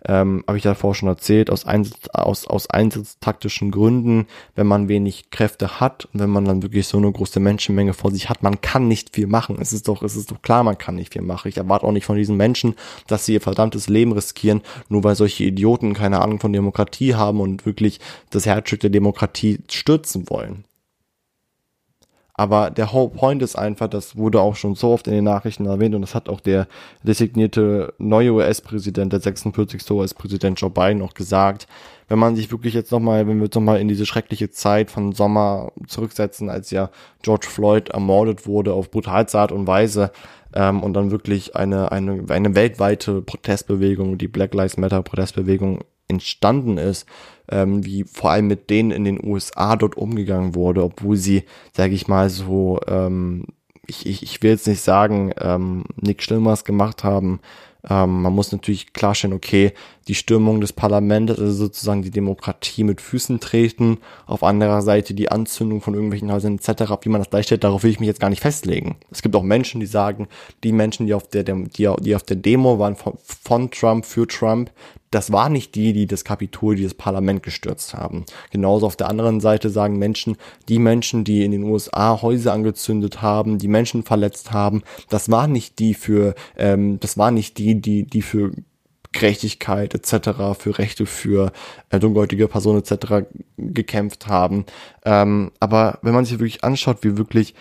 [0.06, 5.30] ähm, habe ich davor schon erzählt, aus, Einsatz, aus, aus einsatztaktischen Gründen, wenn man wenig
[5.30, 8.88] Kräfte hat wenn man dann wirklich so eine große Menschenmenge vor sich hat, man kann
[8.88, 9.58] nicht viel machen.
[9.60, 11.48] Es ist doch, es ist doch klar, man kann nicht viel machen.
[11.48, 12.74] Ich erwarte auch nicht von diesen Menschen,
[13.06, 17.40] dass sie ihr verdammtes Leben riskieren, nur weil solche Idioten keine Ahnung von Demokratie haben
[17.40, 20.64] und wirklich das Herzstück der Demokratie stürzen wollen.
[22.40, 25.66] Aber der whole point ist einfach, das wurde auch schon so oft in den Nachrichten
[25.66, 26.68] erwähnt und das hat auch der
[27.02, 29.90] designierte neue US-Präsident, der 46.
[29.90, 31.66] US-Präsident Joe Biden auch gesagt.
[32.08, 35.12] Wenn man sich wirklich jetzt nochmal, wenn wir jetzt nochmal in diese schreckliche Zeit von
[35.12, 36.88] Sommer zurücksetzen, als ja
[37.20, 40.10] George Floyd ermordet wurde auf brutalste Art und Weise,
[40.54, 46.78] ähm, und dann wirklich eine, eine, eine weltweite Protestbewegung, die Black Lives Matter Protestbewegung entstanden
[46.78, 47.06] ist,
[47.50, 51.94] ähm, wie vor allem mit denen in den USA dort umgegangen wurde, obwohl sie, sage
[51.94, 53.46] ich mal, so, ähm,
[53.86, 57.40] ich, ich, ich will jetzt nicht sagen, ähm, nichts Schlimmeres gemacht haben,
[57.88, 59.72] ähm, man muss natürlich klarstellen, okay,
[60.08, 65.30] die Stürmung des Parlaments, also sozusagen die Demokratie mit Füßen treten, auf anderer Seite die
[65.30, 68.30] Anzündung von irgendwelchen Häusern etc., wie man das darstellt, darauf will ich mich jetzt gar
[68.30, 68.96] nicht festlegen.
[69.10, 70.28] Es gibt auch Menschen, die sagen,
[70.62, 74.26] die Menschen, die auf der, die, die auf der Demo waren von, von Trump für
[74.26, 74.70] Trump,
[75.10, 78.24] das war nicht die, die das Kapitol, die das Parlament gestürzt haben.
[78.50, 80.36] Genauso auf der anderen Seite sagen Menschen,
[80.68, 85.48] die Menschen, die in den USA Häuser angezündet haben, die Menschen verletzt haben, das war
[85.48, 88.52] nicht die für, ähm, das war nicht die, die, die für
[89.12, 91.52] Gerechtigkeit etc., für Rechte für
[91.90, 93.26] äh, dunkelhäutige Personen etc.
[93.56, 94.64] gekämpft haben.
[95.04, 97.54] Ähm, aber wenn man sich wirklich anschaut, wie wirklich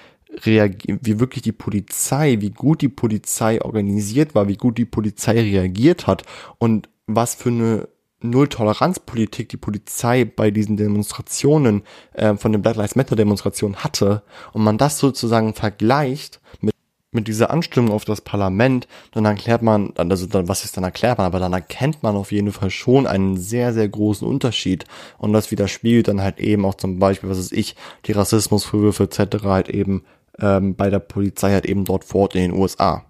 [0.46, 5.42] reagiert, wie wirklich die Polizei, wie gut die Polizei organisiert war, wie gut die Polizei
[5.42, 6.24] reagiert hat
[6.60, 7.88] und was für eine
[8.22, 14.78] Null-Toleranz-Politik die Polizei bei diesen Demonstrationen äh, von den Black Lives Matter-Demonstrationen hatte und man
[14.78, 16.76] das sozusagen vergleicht mit
[17.12, 21.18] mit dieser Anstimmung auf das Parlament, dann erklärt man, also dann, was ist dann erklärt
[21.18, 24.86] man, aber dann erkennt man auf jeden Fall schon einen sehr, sehr großen Unterschied.
[25.18, 29.44] Und das widerspiegelt dann halt eben auch zum Beispiel, was ist ich, die Rassismusvorwürfe etc.
[29.46, 30.04] halt eben
[30.38, 33.04] ähm, bei der Polizei halt eben dort vor Ort in den USA.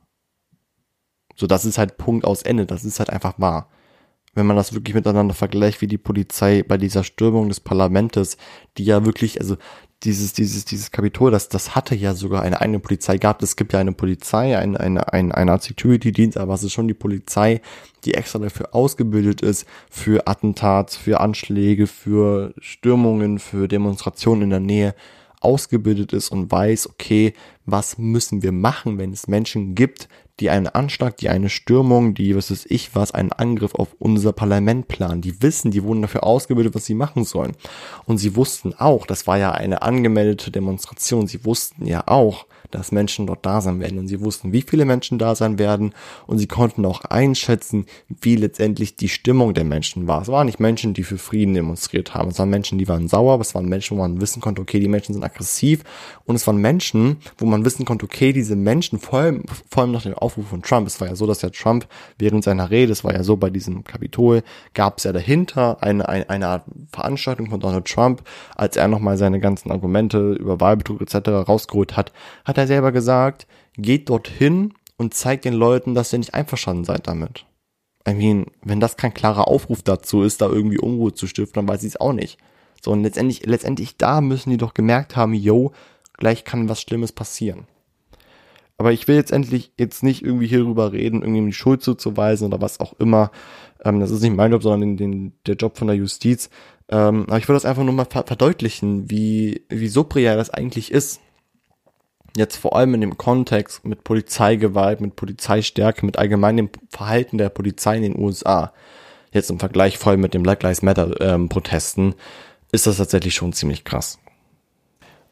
[1.35, 3.67] So, das ist halt Punkt aus Ende, das ist halt einfach wahr
[4.39, 8.37] wenn man das wirklich miteinander vergleicht, wie die Polizei bei dieser Stürmung des Parlamentes,
[8.77, 9.57] die ja wirklich, also
[10.03, 13.43] dieses, dieses, dieses Kapitol, das, das hatte ja sogar eine eigene Polizei gehabt.
[13.43, 16.87] Es gibt ja eine Polizei, eine, eine, eine, eine Art Security-Dienst, aber es ist schon
[16.87, 17.61] die Polizei,
[18.05, 24.61] die extra dafür ausgebildet ist, für Attentats, für Anschläge, für Stürmungen, für Demonstrationen in der
[24.61, 24.95] Nähe
[25.41, 27.33] ausgebildet ist und weiß, okay,
[27.65, 30.07] was müssen wir machen, wenn es Menschen gibt,
[30.39, 34.33] die einen Anschlag, die eine Stürmung, die, was weiß ich was, einen Angriff auf unser
[34.33, 35.21] Parlament planen.
[35.21, 37.55] Die wissen, die wurden dafür ausgebildet, was sie machen sollen.
[38.05, 42.91] Und sie wussten auch, das war ja eine angemeldete Demonstration, sie wussten ja auch, dass
[42.91, 43.99] Menschen dort da sein werden.
[43.99, 45.93] Und sie wussten, wie viele Menschen da sein werden
[46.27, 47.85] und sie konnten auch einschätzen,
[48.21, 50.21] wie letztendlich die Stimmung der Menschen war.
[50.21, 52.29] Es waren nicht Menschen, die für Frieden demonstriert haben.
[52.29, 54.79] Es waren Menschen, die waren sauer, aber es waren Menschen, wo man wissen konnte, okay,
[54.79, 55.83] die Menschen sind aggressiv.
[56.25, 59.91] Und es waren Menschen, wo man wissen konnte, okay, diese Menschen, vor allem, vor allem
[59.91, 62.91] nach dem Aufruf von Trump, es war ja so, dass der Trump während seiner Rede,
[62.91, 66.65] es war ja so bei diesem Kapitol, gab es ja dahinter eine, eine, eine Art
[66.91, 68.21] Veranstaltung von Donald Trump,
[68.55, 71.29] als er nochmal seine ganzen Argumente über Wahlbetrug etc.
[71.47, 72.11] rausgeholt hat,
[72.45, 77.07] hat er selber gesagt, geht dorthin und zeigt den Leuten, dass ihr nicht einverstanden seid
[77.07, 77.45] damit.
[78.07, 81.67] I mean, wenn das kein klarer Aufruf dazu ist, da irgendwie Unruhe zu stiften, dann
[81.67, 82.37] weiß ich es auch nicht.
[82.83, 85.71] So, und letztendlich, letztendlich da müssen die doch gemerkt haben, yo,
[86.13, 87.67] gleich kann was Schlimmes passieren.
[88.77, 92.61] Aber ich will jetzt endlich jetzt nicht irgendwie hierüber reden, irgendwie die Schuld zuzuweisen oder
[92.61, 93.31] was auch immer.
[93.83, 96.49] Ähm, das ist nicht mein Job, sondern den, den, der Job von der Justiz.
[96.87, 101.19] Ähm, aber ich will das einfach nur mal verdeutlichen, wie, wie subreal das eigentlich ist.
[102.35, 107.97] Jetzt vor allem in dem Kontext mit Polizeigewalt, mit Polizeistärke, mit allgemeinem Verhalten der Polizei
[107.97, 108.73] in den USA.
[109.31, 112.15] Jetzt im Vergleich voll mit den Black Lives Matter ähm, Protesten
[112.71, 114.19] ist das tatsächlich schon ziemlich krass.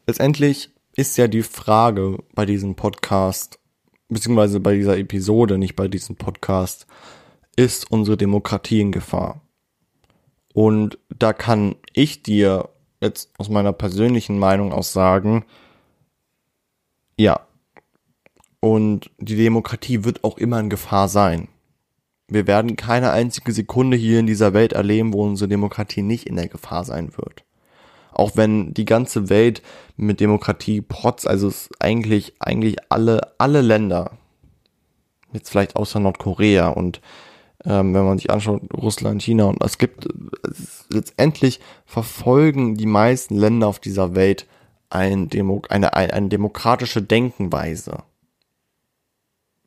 [0.06, 3.58] Letztendlich ist ja die Frage bei diesem Podcast,
[4.08, 6.86] beziehungsweise bei dieser Episode, nicht bei diesem Podcast,
[7.56, 9.42] ist unsere Demokratie in Gefahr?
[10.54, 12.68] Und da kann ich dir
[13.00, 15.44] jetzt aus meiner persönlichen Meinung aus sagen,
[17.18, 17.40] ja.
[18.60, 21.48] Und die Demokratie wird auch immer in Gefahr sein.
[22.28, 26.36] Wir werden keine einzige Sekunde hier in dieser Welt erleben, wo unsere Demokratie nicht in
[26.36, 27.44] der Gefahr sein wird.
[28.12, 29.62] Auch wenn die ganze Welt
[29.96, 34.12] mit Demokratie protzt, also eigentlich, eigentlich alle, alle Länder,
[35.32, 37.00] jetzt vielleicht außer Nordkorea und
[37.64, 40.08] ähm, wenn man sich anschaut, Russland, China und es gibt
[40.42, 44.46] es, letztendlich verfolgen die meisten Länder auf dieser Welt
[44.90, 48.04] ein Demo, eine, eine, demokratische Denkenweise.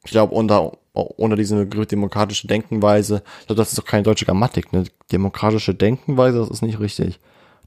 [0.03, 4.25] Ich glaube, unter, unter diese Begriff demokratische Denkenweise, ich glaube, das ist doch keine deutsche
[4.25, 4.85] Grammatik, ne?
[5.11, 7.19] Demokratische Denkenweise, das ist nicht richtig.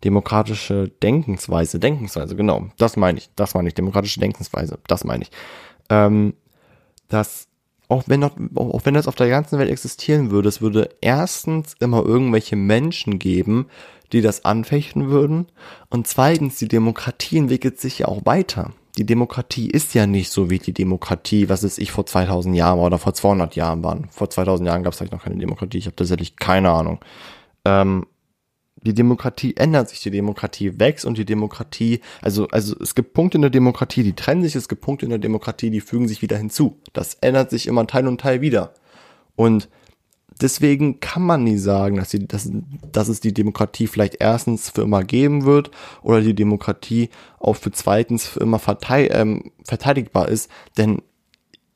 [0.03, 5.31] Demokratische Denkensweise, Denkensweise, genau, das meine ich, das meine ich, demokratische Denkensweise, das meine ich.
[5.89, 6.35] Ähm,
[7.09, 7.47] dass
[7.89, 11.75] auch wenn, noch, auch wenn das auf der ganzen Welt existieren würde, es würde erstens
[11.81, 13.67] immer irgendwelche Menschen geben,
[14.15, 15.47] die das anfechten würden.
[15.91, 18.73] Und zweitens, die Demokratie entwickelt sich ja auch weiter.
[18.97, 22.79] Die Demokratie ist ja nicht so wie die Demokratie, was es ich vor 2000 Jahren
[22.79, 24.07] oder vor 200 Jahren waren.
[24.11, 25.79] Vor 2000 Jahren gab es vielleicht noch keine Demokratie.
[25.79, 27.01] Ich habe tatsächlich keine Ahnung.
[27.65, 28.07] Ähm,
[28.83, 33.39] die Demokratie ändert sich, die Demokratie wächst und die Demokratie, also, also es gibt Punkte
[33.39, 36.23] in der Demokratie, die trennen sich, es gibt Punkte in der Demokratie, die fügen sich
[36.23, 36.79] wieder hinzu.
[36.93, 38.75] Das ändert sich immer Teil und Teil wieder.
[39.37, 39.69] Und
[40.41, 42.51] deswegen kann man nie sagen, dass, die, dass,
[42.93, 45.71] dass es die Demokratie vielleicht erstens für immer geben wird
[46.03, 51.03] oder die Demokratie auch für zweitens für immer verteid, ähm, verteidigbar ist, denn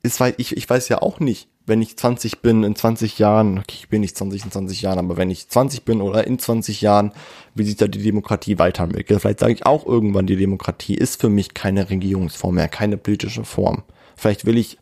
[0.03, 3.77] ist, ich, ich weiß ja auch nicht, wenn ich 20 bin, in 20 Jahren, okay,
[3.79, 6.81] ich bin nicht 20 in 20 Jahren, aber wenn ich 20 bin oder in 20
[6.81, 7.13] Jahren,
[7.55, 9.21] wie sich da die Demokratie weiterentwickelt.
[9.21, 13.45] Vielleicht sage ich auch irgendwann, die Demokratie ist für mich keine Regierungsform mehr, keine politische
[13.45, 13.83] Form.
[14.17, 14.79] Vielleicht will ich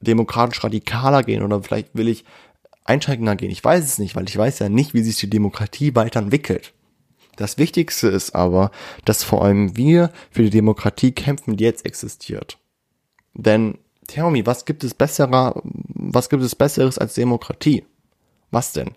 [0.00, 2.24] demokratisch radikaler gehen oder vielleicht will ich
[2.84, 3.50] einschränkender gehen.
[3.50, 6.72] Ich weiß es nicht, weil ich weiß ja nicht, wie sich die Demokratie weiterentwickelt.
[7.36, 8.70] Das Wichtigste ist aber,
[9.04, 12.58] dass vor allem wir für die Demokratie kämpfen, die jetzt existiert.
[13.34, 17.84] Denn tell me, was gibt es besserer, was gibt es besseres als Demokratie?
[18.50, 18.90] Was denn?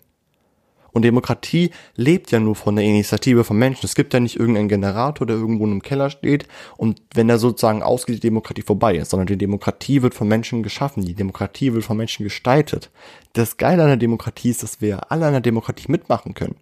[0.95, 3.86] Und Demokratie lebt ja nur von der Initiative von Menschen.
[3.86, 7.38] Es gibt ja nicht irgendeinen Generator, der irgendwo in einem Keller steht und wenn der
[7.38, 11.03] sozusagen ausgeht, die Demokratie vorbei ist, sondern die Demokratie wird von Menschen geschaffen.
[11.03, 12.91] Die Demokratie wird von Menschen gestaltet.
[13.34, 16.55] Das Geile an der Demokratie ist, dass wir alle an der Demokratie mitmachen können.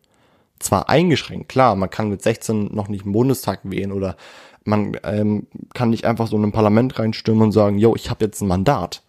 [0.57, 4.17] Zwar eingeschränkt, klar, man kann mit 16 noch nicht im Bundestag wählen oder
[4.63, 8.25] man ähm, kann nicht einfach so in ein Parlament reinstürmen und sagen, yo, ich habe
[8.25, 9.03] jetzt ein Mandat.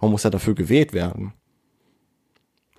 [0.00, 1.32] Man muss ja dafür gewählt werden.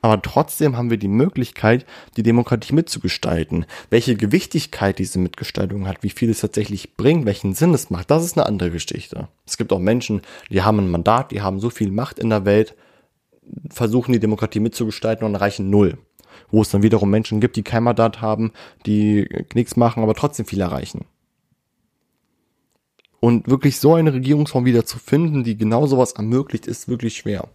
[0.01, 1.85] Aber trotzdem haben wir die Möglichkeit,
[2.15, 3.65] die Demokratie mitzugestalten.
[3.89, 8.23] Welche Gewichtigkeit diese Mitgestaltung hat, wie viel es tatsächlich bringt, welchen Sinn es macht, das
[8.23, 9.27] ist eine andere Geschichte.
[9.45, 12.45] Es gibt auch Menschen, die haben ein Mandat, die haben so viel Macht in der
[12.45, 12.75] Welt,
[13.69, 15.97] versuchen die Demokratie mitzugestalten und erreichen null.
[16.51, 18.53] Wo es dann wiederum Menschen gibt, die kein Mandat haben,
[18.85, 21.05] die nichts machen, aber trotzdem viel erreichen.
[23.19, 27.49] Und wirklich so eine Regierungsform wieder zu finden, die genau sowas ermöglicht, ist wirklich schwer.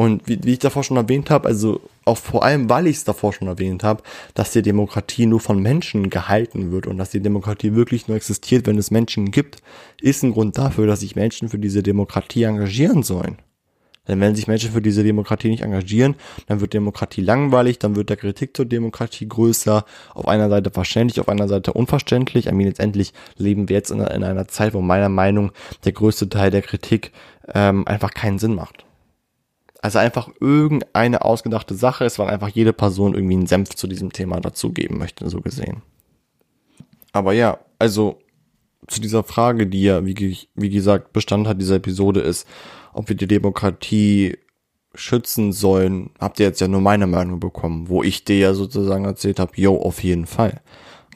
[0.00, 3.04] Und wie, wie ich davor schon erwähnt habe, also auch vor allem, weil ich es
[3.04, 7.20] davor schon erwähnt habe, dass die Demokratie nur von Menschen gehalten wird und dass die
[7.20, 9.56] Demokratie wirklich nur existiert, wenn es Menschen gibt,
[10.00, 13.38] ist ein Grund dafür, dass sich Menschen für diese Demokratie engagieren sollen.
[14.06, 16.14] Denn wenn sich Menschen für diese Demokratie nicht engagieren,
[16.46, 19.84] dann wird Demokratie langweilig, dann wird der Kritik zur Demokratie größer,
[20.14, 22.46] auf einer Seite verständlich, auf einer Seite unverständlich.
[22.46, 25.50] I mean, letztendlich leben wir jetzt in, in einer Zeit, wo meiner Meinung
[25.84, 27.10] der größte Teil der Kritik
[27.52, 28.84] ähm, einfach keinen Sinn macht.
[29.80, 34.12] Also einfach irgendeine ausgedachte Sache ist, weil einfach jede Person irgendwie einen Senf zu diesem
[34.12, 35.82] Thema dazugeben möchte, so gesehen.
[37.12, 38.18] Aber ja, also
[38.88, 42.46] zu dieser Frage, die ja, wie, wie gesagt, Bestand hat dieser Episode ist,
[42.92, 44.36] ob wir die Demokratie
[44.94, 49.04] schützen sollen, habt ihr jetzt ja nur meine Meinung bekommen, wo ich dir ja sozusagen
[49.04, 50.60] erzählt habe, yo, auf jeden Fall.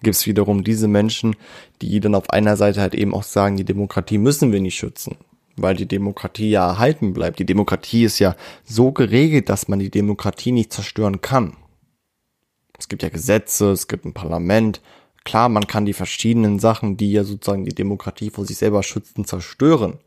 [0.03, 1.37] Gibt es wiederum diese Menschen,
[1.81, 5.17] die dann auf einer Seite halt eben auch sagen, die Demokratie müssen wir nicht schützen,
[5.57, 7.39] weil die Demokratie ja erhalten bleibt.
[7.39, 11.57] Die Demokratie ist ja so geregelt, dass man die Demokratie nicht zerstören kann.
[12.79, 14.81] Es gibt ja Gesetze, es gibt ein Parlament,
[15.25, 19.25] Klar, man kann die verschiedenen Sachen, die ja sozusagen die Demokratie vor sich selber schützen,
[19.25, 19.99] zerstören.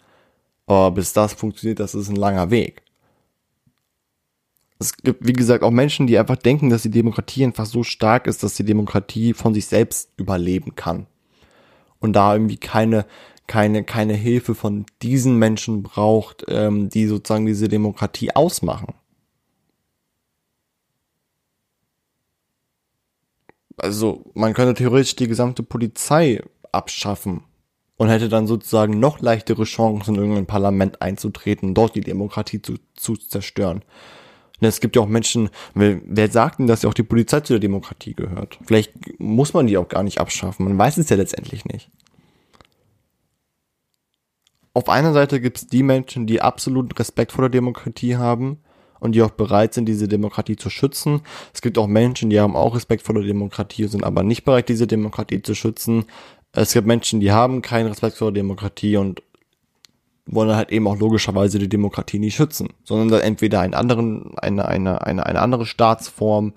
[0.66, 2.82] Aber bis das funktioniert, das ist ein langer Weg.
[4.78, 8.28] Es gibt, wie gesagt, auch Menschen, die einfach denken, dass die Demokratie einfach so stark
[8.28, 11.08] ist, dass die Demokratie von sich selbst überleben kann.
[12.00, 13.06] Und da irgendwie keine,
[13.48, 18.94] keine, keine Hilfe von diesen Menschen braucht, ähm, die sozusagen diese Demokratie ausmachen.
[23.78, 27.44] also man könnte theoretisch die gesamte Polizei abschaffen
[27.98, 32.76] und hätte dann sozusagen noch leichtere Chancen, in irgendein Parlament einzutreten, dort die Demokratie zu,
[32.96, 33.84] zu zerstören.
[34.62, 37.54] Und es gibt ja auch Menschen, wer sagt denn, dass ja auch die Polizei zu
[37.54, 38.58] der Demokratie gehört?
[38.66, 41.90] Vielleicht muss man die auch gar nicht abschaffen, man weiß es ja letztendlich nicht.
[44.76, 48.58] Auf einer Seite gibt es die Menschen, die absoluten Respekt vor der Demokratie haben
[49.00, 51.22] und die auch bereit sind, diese Demokratie zu schützen.
[51.54, 54.68] Es gibt auch Menschen, die haben auch Respekt vor der Demokratie, sind aber nicht bereit,
[54.68, 56.04] diese Demokratie zu schützen.
[56.52, 59.24] Es gibt Menschen, die haben keinen Respekt vor der Demokratie und
[60.26, 65.02] wollen halt eben auch logischerweise die Demokratie nicht schützen, sondern entweder einen anderen, eine, eine,
[65.08, 66.52] eine, eine andere Staatsform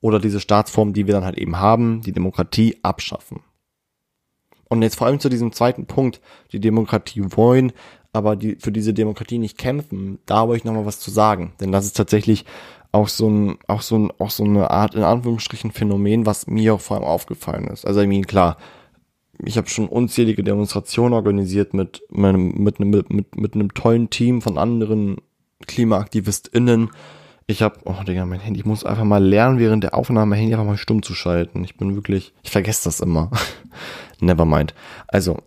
[0.00, 3.40] oder diese Staatsform, die wir dann halt eben haben, die Demokratie abschaffen.
[4.68, 6.20] Und jetzt vor allem zu diesem zweiten Punkt,
[6.52, 7.72] die Demokratie wollen,
[8.12, 11.52] aber die für diese Demokratie nicht kämpfen, da habe ich nochmal was zu sagen.
[11.60, 12.44] Denn das ist tatsächlich
[12.92, 16.74] auch so ein, auch so ein, auch so eine Art, in Anführungsstrichen, Phänomen, was mir
[16.74, 17.86] auch vor allem aufgefallen ist.
[17.86, 18.56] Also ich meine, klar,
[19.44, 24.08] ich habe schon unzählige Demonstrationen organisiert mit meinem, mit einem, mit, mit, mit einem tollen
[24.08, 25.18] Team von anderen
[25.66, 26.90] KlimaaktivistInnen.
[27.48, 30.40] Ich habe, oh Digga, mein Handy, ich muss einfach mal lernen, während der Aufnahme mein
[30.40, 31.62] Handy einfach mal stumm zu schalten.
[31.62, 33.30] Ich bin wirklich, ich vergesse das immer.
[34.20, 34.74] Nevermind.
[35.06, 35.38] Also,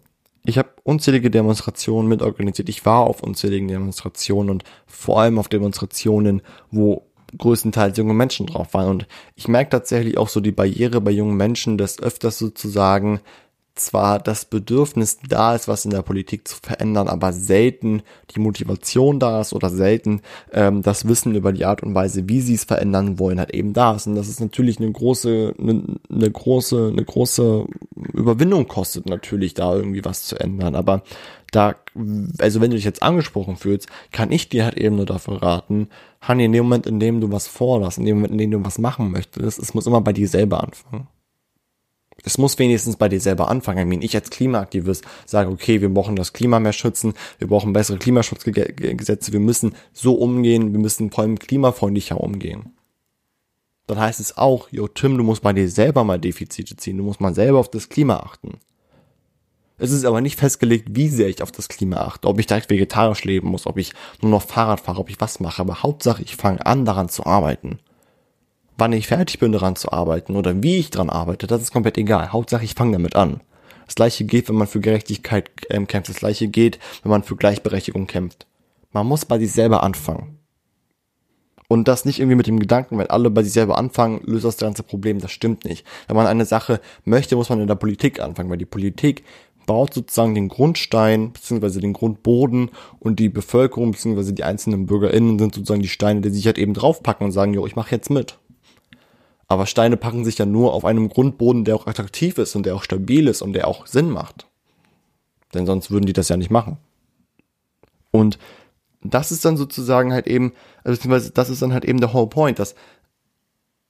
[0.46, 2.70] ich habe unzählige Demonstrationen mitorganisiert.
[2.70, 7.06] Ich war auf unzähligen Demonstrationen und vor allem auf Demonstrationen, wo
[7.38, 8.90] größtenteils junge Menschen drauf waren.
[8.90, 13.20] Und ich merke tatsächlich auch so die Barriere bei jungen Menschen, dass öfters sozusagen
[13.80, 18.02] zwar das Bedürfnis da ist, was in der Politik zu verändern, aber selten
[18.36, 22.42] die Motivation da ist oder selten ähm, das Wissen über die Art und Weise, wie
[22.42, 24.08] sie es verändern wollen, halt eben da ist.
[24.08, 27.66] Und das ist natürlich eine große, eine, eine große, eine große
[28.14, 30.76] Überwindung kostet natürlich, da irgendwie was zu ändern.
[30.76, 31.04] Aber
[31.52, 31.76] da,
[32.40, 35.90] also wenn du dich jetzt angesprochen fühlst, kann ich dir halt eben nur dafür raten,
[36.22, 38.66] Hani, in dem Moment, in dem du was vorlässt, in dem Moment, in dem du
[38.66, 41.08] was machen möchtest, es muss immer bei dir selber anfangen
[42.24, 43.80] es muss wenigstens bei dir selber anfangen.
[43.80, 47.74] Ich, meine, ich als Klimaaktivist sage, okay, wir brauchen das Klima mehr schützen, wir brauchen
[47.74, 52.74] bessere Klimaschutzgesetze, wir müssen so umgehen, wir müssen vor allem klimafreundlicher umgehen.
[53.88, 57.04] Dann heißt es auch, yo Tim, du musst bei dir selber mal Defizite ziehen, du
[57.04, 58.60] musst mal selber auf das Klima achten.
[59.78, 62.70] Es ist aber nicht festgelegt, wie sehr ich auf das Klima achte, ob ich direkt
[62.70, 66.22] vegetarisch leben muss, ob ich nur noch Fahrrad fahre, ob ich was mache, aber Hauptsache
[66.22, 67.80] ich fange an daran zu arbeiten
[68.80, 71.98] wann ich fertig bin, daran zu arbeiten oder wie ich daran arbeite, das ist komplett
[71.98, 72.32] egal.
[72.32, 73.42] Hauptsache, ich fange damit an.
[73.86, 76.10] Das gleiche geht, wenn man für Gerechtigkeit ähm, kämpft.
[76.10, 78.46] Das gleiche geht, wenn man für Gleichberechtigung kämpft.
[78.92, 80.40] Man muss bei sich selber anfangen.
[81.68, 84.58] Und das nicht irgendwie mit dem Gedanken, wenn alle bei sich selber anfangen, löst das
[84.58, 85.20] ganze Problem.
[85.20, 85.86] Das stimmt nicht.
[86.08, 89.24] Wenn man eine Sache möchte, muss man in der Politik anfangen, weil die Politik
[89.68, 95.54] baut sozusagen den Grundstein beziehungsweise den Grundboden und die Bevölkerung beziehungsweise die einzelnen BürgerInnen sind
[95.54, 98.40] sozusagen die Steine, die sich halt eben draufpacken und sagen, jo, ich mache jetzt mit.
[99.50, 102.76] Aber Steine packen sich ja nur auf einem Grundboden, der auch attraktiv ist und der
[102.76, 104.48] auch stabil ist und der auch Sinn macht.
[105.54, 106.78] Denn sonst würden die das ja nicht machen.
[108.12, 108.38] Und
[109.02, 112.28] das ist dann sozusagen halt eben, also beziehungsweise das ist dann halt eben der whole
[112.28, 112.76] point, dass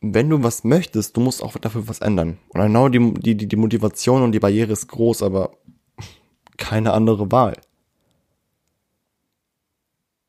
[0.01, 2.37] wenn du was möchtest, du musst auch dafür was ändern.
[2.49, 5.51] Und genau die, die, die Motivation und die Barriere ist groß, aber
[6.55, 7.57] keine andere Wahl.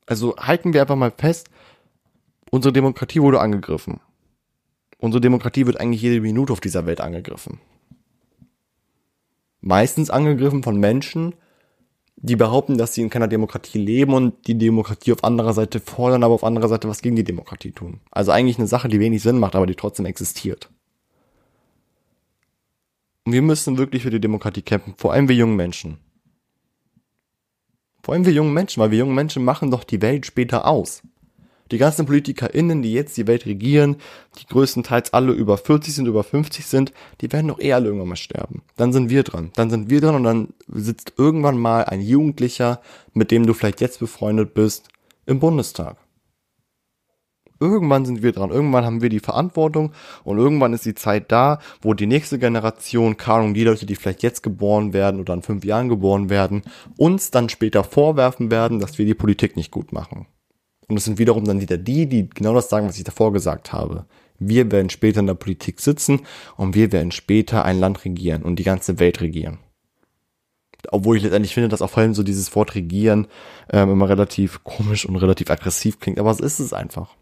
[0.06, 1.50] Also halten wir einfach mal fest,
[2.50, 4.00] unsere Demokratie wurde angegriffen.
[5.00, 7.58] Unsere Demokratie wird eigentlich jede Minute auf dieser Welt angegriffen.
[9.62, 11.34] Meistens angegriffen von Menschen,
[12.16, 16.22] die behaupten, dass sie in keiner Demokratie leben und die Demokratie auf anderer Seite fordern,
[16.22, 18.00] aber auf anderer Seite was gegen die Demokratie tun.
[18.10, 20.68] Also eigentlich eine Sache, die wenig Sinn macht, aber die trotzdem existiert.
[23.24, 25.96] Und wir müssen wirklich für die Demokratie kämpfen, vor allem wir jungen Menschen.
[28.02, 31.02] Vor allem wir jungen Menschen, weil wir jungen Menschen machen doch die Welt später aus.
[31.70, 33.96] Die ganzen PolitikerInnen, die jetzt die Welt regieren,
[34.38, 38.08] die größtenteils alle über 40 sind, über 50 sind, die werden doch eh alle irgendwann
[38.08, 38.62] mal sterben.
[38.76, 39.50] Dann sind wir dran.
[39.54, 42.80] Dann sind wir dran und dann sitzt irgendwann mal ein Jugendlicher,
[43.12, 44.88] mit dem du vielleicht jetzt befreundet bist,
[45.26, 45.96] im Bundestag.
[47.62, 49.92] Irgendwann sind wir dran, irgendwann haben wir die Verantwortung
[50.24, 54.22] und irgendwann ist die Zeit da, wo die nächste Generation, Ahnung, die Leute, die vielleicht
[54.22, 56.62] jetzt geboren werden oder in fünf Jahren geboren werden,
[56.96, 60.26] uns dann später vorwerfen werden, dass wir die Politik nicht gut machen.
[60.90, 63.72] Und es sind wiederum dann wieder die, die genau das sagen, was ich davor gesagt
[63.72, 64.06] habe.
[64.40, 66.22] Wir werden später in der Politik sitzen
[66.56, 69.58] und wir werden später ein Land regieren und die ganze Welt regieren.
[70.90, 73.28] Obwohl ich letztendlich finde, dass auch vor allem so dieses Wort regieren
[73.70, 77.14] ähm, immer relativ komisch und relativ aggressiv klingt, aber es ist es einfach.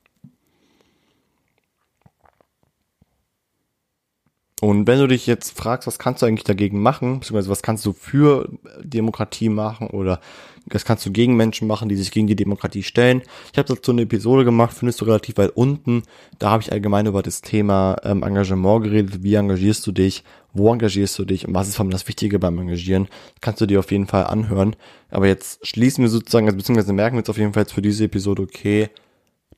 [4.60, 7.86] Und wenn du dich jetzt fragst, was kannst du eigentlich dagegen machen, beziehungsweise was kannst
[7.86, 8.48] du für
[8.82, 10.20] Demokratie machen oder
[10.66, 13.22] was kannst du gegen Menschen machen, die sich gegen die Demokratie stellen.
[13.52, 16.02] Ich habe dazu eine Episode gemacht, findest du relativ weit unten.
[16.38, 19.22] Da habe ich allgemein über das Thema ähm, Engagement geredet.
[19.22, 20.24] Wie engagierst du dich?
[20.52, 21.46] Wo engagierst du dich?
[21.46, 23.08] Und was ist vor allem das Wichtige beim Engagieren?
[23.40, 24.74] kannst du dir auf jeden Fall anhören.
[25.10, 27.82] Aber jetzt schließen wir sozusagen, also beziehungsweise merken wir jetzt auf jeden Fall jetzt für
[27.82, 28.90] diese Episode, okay,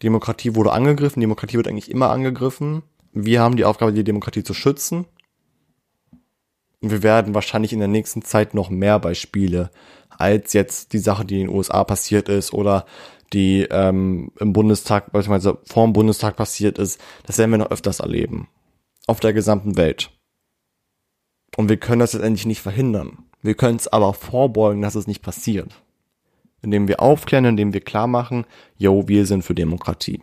[0.03, 2.83] Demokratie wurde angegriffen, Demokratie wird eigentlich immer angegriffen
[3.13, 5.07] wir haben die Aufgabe, die Demokratie zu schützen.
[6.81, 9.71] Und wir werden wahrscheinlich in der nächsten Zeit noch mehr Beispiele
[10.21, 12.85] als jetzt die Sache, die in den USA passiert ist oder
[13.33, 18.01] die ähm, im Bundestag, beispielsweise vor dem Bundestag passiert ist, das werden wir noch öfters
[18.01, 18.49] erleben.
[19.07, 20.11] Auf der gesamten Welt.
[21.57, 23.25] Und wir können das letztendlich nicht verhindern.
[23.43, 25.83] Wir können es aber vorbeugen, dass es nicht passiert.
[26.63, 28.45] Indem wir aufklären, indem wir klar machen,
[28.77, 30.21] yo, wir sind für Demokratie.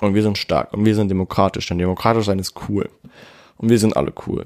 [0.00, 2.88] Und wir sind stark und wir sind demokratisch, denn demokratisch sein ist cool.
[3.56, 4.44] Und wir sind alle cool.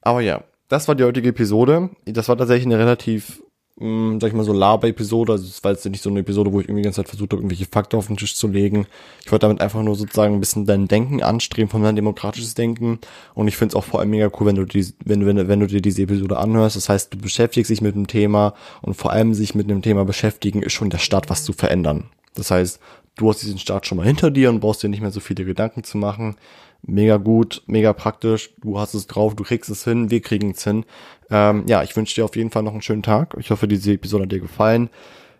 [0.00, 1.90] Aber ja, das war die heutige Episode.
[2.04, 3.42] Das war tatsächlich eine relativ,
[3.78, 5.32] mh, hm, sag ich mal so, Laber-Episode.
[5.32, 7.32] Also es war jetzt nicht so eine Episode, wo ich irgendwie die ganze Zeit versucht
[7.32, 8.86] habe, irgendwelche Fakten auf den Tisch zu legen.
[9.24, 12.98] Ich wollte damit einfach nur sozusagen ein bisschen dein Denken anstreben, von dein demokratisches Denken.
[13.34, 15.60] Und ich finde es auch vor allem mega cool, wenn du, die, wenn, wenn, wenn
[15.60, 16.74] du dir diese Episode anhörst.
[16.74, 20.04] Das heißt, du beschäftigst dich mit dem Thema und vor allem sich mit dem Thema
[20.04, 22.10] beschäftigen ist schon der Start, was zu verändern.
[22.34, 22.80] Das heißt,
[23.16, 25.44] du hast diesen Start schon mal hinter dir und brauchst dir nicht mehr so viele
[25.44, 26.36] Gedanken zu machen.
[26.82, 28.54] Mega gut, mega praktisch.
[28.60, 30.84] Du hast es drauf, du kriegst es hin, wir kriegen es hin.
[31.30, 33.34] Ähm, ja, ich wünsche dir auf jeden Fall noch einen schönen Tag.
[33.38, 34.90] Ich hoffe, diese Episode hat dir gefallen.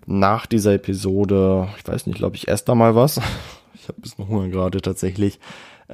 [0.06, 3.20] Nach dieser Episode, ich weiß nicht, glaube ich, esse da mal was.
[3.78, 5.38] Ich habe ein bisschen Hunger gerade tatsächlich.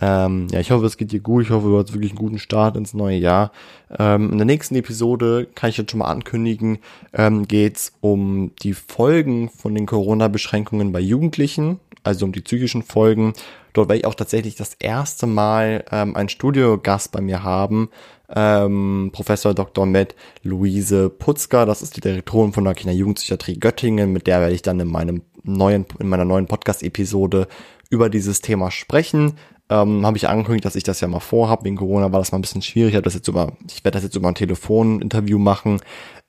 [0.00, 1.44] Ähm, ja, ich hoffe, es geht dir gut.
[1.44, 3.52] Ich hoffe, du hast wirklich einen guten Start ins neue Jahr.
[3.98, 6.78] Ähm, in der nächsten Episode kann ich jetzt schon mal ankündigen,
[7.12, 13.34] ähm, geht um die Folgen von den Corona-Beschränkungen bei Jugendlichen, also um die psychischen Folgen.
[13.74, 17.88] Dort werde ich auch tatsächlich das erste Mal ähm, einen Studiogast bei mir haben,
[18.34, 19.86] ähm, Professor Dr.
[19.86, 24.62] Med Luise Putzka, das ist die Direktorin von der Kinder-Jugendpsychiatrie Göttingen, mit der werde ich
[24.62, 27.46] dann in meinem neuen, in meiner neuen Podcast-Episode
[27.90, 29.34] über dieses Thema sprechen.
[29.72, 31.64] Ähm, habe ich angekündigt, dass ich das ja mal vorhabe.
[31.64, 32.94] Wegen Corona war das mal ein bisschen schwierig.
[32.94, 35.80] Ich, das jetzt über, ich werde das jetzt über ein Telefoninterview machen.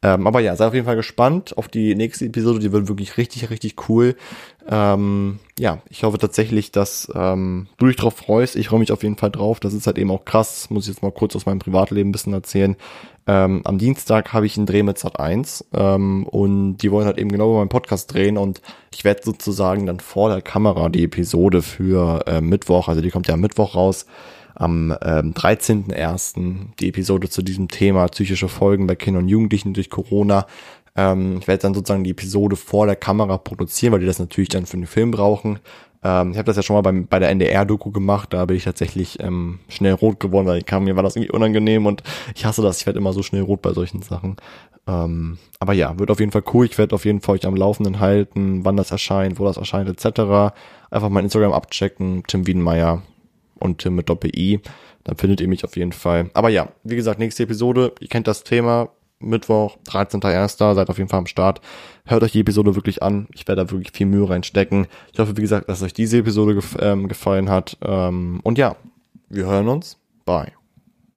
[0.03, 2.59] Ähm, aber ja, sei auf jeden Fall gespannt auf die nächste Episode.
[2.59, 4.15] Die wird wirklich richtig, richtig cool.
[4.69, 8.57] Ähm, ja, ich hoffe tatsächlich, dass ähm, du dich drauf freust.
[8.57, 9.61] Ich freue mich auf jeden Fall drauf.
[9.61, 10.69] Das ist halt eben auch krass.
[10.69, 12.75] Muss ich jetzt mal kurz aus meinem Privatleben ein bisschen erzählen.
[13.25, 17.31] Ähm, am Dienstag habe ich einen Dreh mit Sat1 ähm, und die wollen halt eben
[17.31, 18.61] genau über meinen Podcast drehen und
[18.93, 23.29] ich werde sozusagen dann vor der Kamera die Episode für äh, Mittwoch, also die kommt
[23.29, 24.07] ja am Mittwoch raus,
[24.55, 26.75] am ähm, 13.01.
[26.79, 30.45] die Episode zu diesem Thema psychische Folgen bei Kindern und Jugendlichen durch Corona.
[30.95, 34.49] Ähm, ich werde dann sozusagen die Episode vor der Kamera produzieren, weil die das natürlich
[34.49, 35.59] dann für den Film brauchen.
[36.03, 38.65] Ähm, ich habe das ja schon mal beim, bei der NDR-Doku gemacht, da bin ich
[38.65, 42.03] tatsächlich ähm, schnell rot geworden, weil ich kam, mir war das irgendwie unangenehm und
[42.35, 44.35] ich hasse das, ich werde immer so schnell rot bei solchen Sachen.
[44.85, 46.65] Ähm, aber ja, wird auf jeden Fall cool.
[46.65, 49.89] Ich werde auf jeden Fall euch am Laufenden halten, wann das erscheint, wo das erscheint,
[49.89, 50.53] etc.
[50.91, 53.01] Einfach mein Instagram abchecken, Tim Wiedenmeier
[53.63, 54.59] und Tim mit Doppel-I.
[55.03, 56.29] Dann findet ihr mich auf jeden Fall.
[56.33, 57.93] Aber ja, wie gesagt, nächste Episode.
[57.99, 58.89] Ihr kennt das Thema.
[59.19, 60.75] Mittwoch, 13.01.
[60.75, 61.61] Seid auf jeden Fall am Start.
[62.05, 63.27] Hört euch die Episode wirklich an.
[63.33, 64.87] Ich werde da wirklich viel Mühe reinstecken.
[65.11, 67.77] Ich hoffe, wie gesagt, dass euch diese Episode gef ähm, gefallen hat.
[67.81, 68.75] Ähm, und ja,
[69.29, 69.97] wir hören uns.
[70.25, 70.62] Bye.